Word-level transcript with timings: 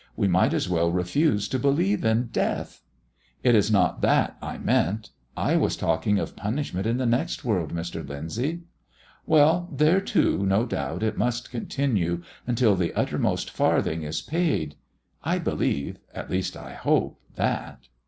We 0.15 0.27
might 0.27 0.51
as 0.51 0.67
well 0.67 0.91
refuse 0.91 1.47
to 1.49 1.59
believe 1.59 2.03
in 2.03 2.29
death." 2.33 2.81
"It 3.43 3.53
is 3.53 3.71
not 3.71 4.01
that 4.01 4.35
I 4.41 4.57
meant! 4.57 5.11
I 5.37 5.55
was 5.57 5.77
talking 5.77 6.17
of 6.17 6.35
punishment 6.35 6.87
in 6.87 6.97
the 6.97 7.05
next 7.05 7.45
world, 7.45 7.71
Mr. 7.71 8.03
Lyndsay." 8.09 8.61
"Well, 9.27 9.69
there, 9.71 10.01
too, 10.01 10.43
no 10.43 10.65
doubt 10.65 11.03
it 11.03 11.19
must 11.19 11.51
continue, 11.51 12.23
until 12.47 12.75
the 12.75 12.93
uttermost 12.95 13.51
farthing 13.51 14.01
is 14.01 14.23
paid. 14.23 14.73
I 15.23 15.37
believe 15.37 15.97
at 16.15 16.31
least 16.31 16.57
I 16.57 16.73
hope 16.73 17.19
that." 17.35 17.87